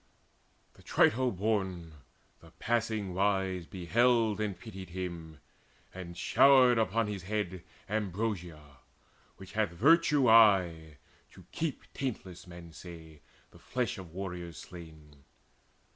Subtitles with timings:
[0.73, 1.93] The Trito born,
[2.39, 5.39] the passing wise, beheld And pitied him,
[5.93, 8.77] and showered upon his head Ambrosia,
[9.37, 10.97] which hath virtue aye
[11.33, 15.17] to keep Taintless, men say, the flesh of warriors slain.